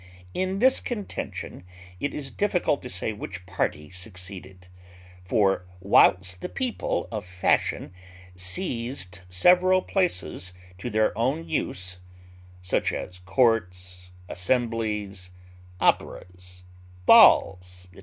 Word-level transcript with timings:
In 0.33 0.57
this 0.57 0.79
contention 0.79 1.63
it 1.99 2.11
is 2.11 2.31
difficult 2.31 2.81
to 2.81 2.89
say 2.89 3.13
which 3.13 3.45
party 3.45 3.91
succeeded; 3.91 4.67
for, 5.23 5.63
whilst 5.79 6.41
the 6.41 6.49
people 6.49 7.07
of 7.11 7.23
fashion 7.23 7.93
seized 8.35 9.21
several 9.29 9.83
places 9.83 10.55
to 10.79 10.89
their 10.89 11.15
own 11.15 11.47
use, 11.47 11.99
such 12.63 12.91
as 12.91 13.19
courts, 13.19 14.09
assemblies, 14.27 15.29
operas, 15.79 16.63
balls, 17.05 17.87
&c. 17.93 17.99